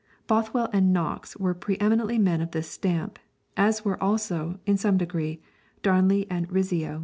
[0.25, 3.19] Bothwell and Knox were pre eminently men of this stamp;
[3.55, 5.43] as were also, in some degree,
[5.83, 6.99] Darnley and Rizzio.